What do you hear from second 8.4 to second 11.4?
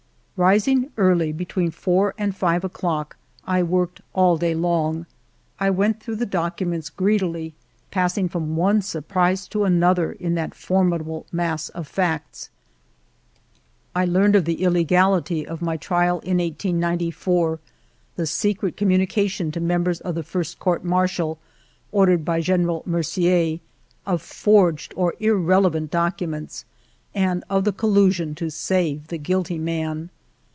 one surprise to another in that formidable